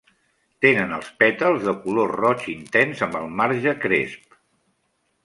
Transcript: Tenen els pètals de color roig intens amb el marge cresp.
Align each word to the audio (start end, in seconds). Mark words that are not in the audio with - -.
Tenen 0.65 0.93
els 0.99 1.11
pètals 1.23 1.67
de 1.67 1.75
color 1.83 2.13
roig 2.21 2.47
intens 2.55 3.05
amb 3.09 3.19
el 3.21 3.29
marge 3.43 3.75
cresp. 3.85 4.39